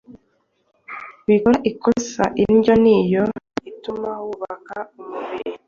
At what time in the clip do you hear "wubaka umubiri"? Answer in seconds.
4.23-5.51